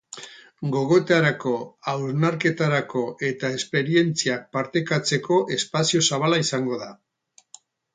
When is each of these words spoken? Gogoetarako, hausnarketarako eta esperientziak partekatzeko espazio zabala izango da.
Gogoetarako, 0.75 1.51
hausnarketarako 1.91 3.05
eta 3.29 3.53
esperientziak 3.61 4.51
partekatzeko 4.59 5.41
espazio 5.61 6.07
zabala 6.13 6.47
izango 6.49 6.87
da. 6.87 6.95